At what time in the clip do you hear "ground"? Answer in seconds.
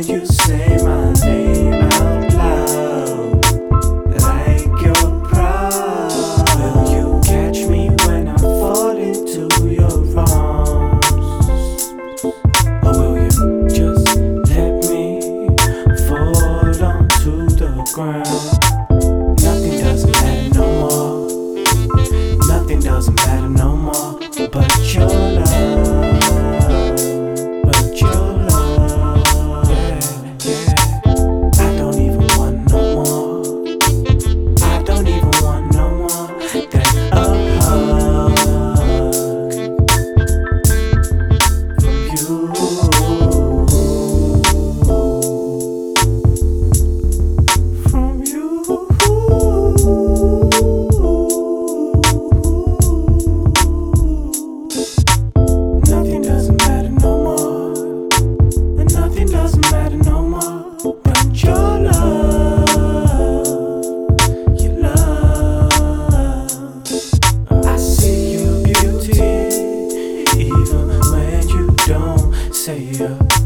17.92-18.59